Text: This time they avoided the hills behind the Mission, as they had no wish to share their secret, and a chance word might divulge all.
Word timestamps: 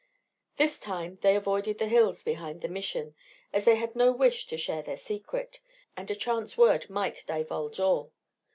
This 0.57 0.79
time 0.79 1.19
they 1.21 1.35
avoided 1.35 1.77
the 1.77 1.85
hills 1.85 2.23
behind 2.23 2.61
the 2.61 2.67
Mission, 2.67 3.13
as 3.53 3.65
they 3.65 3.75
had 3.75 3.95
no 3.95 4.11
wish 4.11 4.47
to 4.47 4.57
share 4.57 4.81
their 4.81 4.97
secret, 4.97 5.59
and 5.95 6.09
a 6.09 6.15
chance 6.15 6.57
word 6.57 6.89
might 6.89 7.23
divulge 7.27 7.79
all. 7.79 8.11